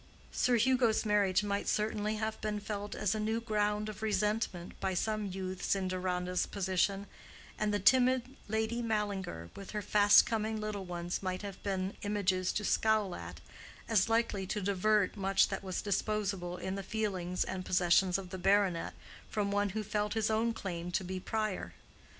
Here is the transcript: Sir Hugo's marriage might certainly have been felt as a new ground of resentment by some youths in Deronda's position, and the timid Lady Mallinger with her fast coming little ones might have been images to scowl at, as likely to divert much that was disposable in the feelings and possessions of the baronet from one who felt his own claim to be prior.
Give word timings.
Sir 0.31 0.55
Hugo's 0.57 1.05
marriage 1.05 1.43
might 1.43 1.67
certainly 1.67 2.15
have 2.15 2.41
been 2.41 2.59
felt 2.59 2.95
as 2.95 3.13
a 3.13 3.19
new 3.19 3.39
ground 3.39 3.87
of 3.87 4.01
resentment 4.01 4.71
by 4.79 4.95
some 4.95 5.27
youths 5.27 5.75
in 5.75 5.87
Deronda's 5.87 6.47
position, 6.47 7.05
and 7.59 7.71
the 7.71 7.77
timid 7.77 8.23
Lady 8.47 8.81
Mallinger 8.81 9.51
with 9.55 9.69
her 9.73 9.81
fast 9.83 10.25
coming 10.25 10.59
little 10.59 10.85
ones 10.85 11.21
might 11.21 11.43
have 11.43 11.61
been 11.61 11.95
images 12.01 12.51
to 12.53 12.65
scowl 12.65 13.13
at, 13.13 13.41
as 13.87 14.09
likely 14.09 14.47
to 14.47 14.59
divert 14.59 15.15
much 15.15 15.49
that 15.49 15.61
was 15.61 15.83
disposable 15.83 16.57
in 16.57 16.73
the 16.73 16.81
feelings 16.81 17.43
and 17.43 17.63
possessions 17.63 18.17
of 18.17 18.31
the 18.31 18.39
baronet 18.39 18.95
from 19.29 19.51
one 19.51 19.69
who 19.69 19.83
felt 19.83 20.15
his 20.15 20.31
own 20.31 20.51
claim 20.51 20.89
to 20.89 21.03
be 21.03 21.19
prior. 21.19 21.73